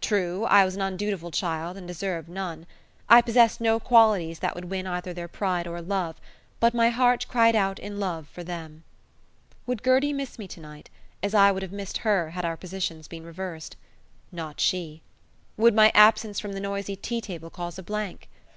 True, 0.00 0.44
I 0.44 0.64
was 0.64 0.76
an 0.76 0.80
undutiful 0.80 1.32
child, 1.32 1.76
and 1.76 1.88
deserved 1.88 2.28
none. 2.28 2.66
I 3.08 3.20
possessed 3.20 3.60
no 3.60 3.80
qualities 3.80 4.38
that 4.38 4.54
would 4.54 4.66
win 4.66 4.86
either 4.86 5.12
their 5.12 5.26
pride 5.26 5.66
or 5.66 5.82
love, 5.82 6.20
but 6.60 6.72
my 6.72 6.90
heart 6.90 7.26
cried 7.28 7.56
out 7.56 7.80
in 7.80 7.98
love 7.98 8.28
for 8.28 8.44
them. 8.44 8.84
Would 9.66 9.82
Gertie 9.82 10.12
miss 10.12 10.38
me 10.38 10.46
tonight, 10.46 10.88
as 11.20 11.34
I 11.34 11.50
would 11.50 11.64
have 11.64 11.72
missed 11.72 11.98
her 12.06 12.30
had 12.30 12.44
our 12.44 12.56
positions 12.56 13.08
been 13.08 13.24
reversed? 13.26 13.74
Not 14.30 14.60
she. 14.60 15.02
Would 15.56 15.74
my 15.74 15.90
absence 15.96 16.38
from 16.38 16.52
the 16.52 16.60
noisy 16.60 16.94
tea 16.94 17.20
table 17.20 17.50
cause 17.50 17.76
a 17.76 17.82
blank? 17.82 18.28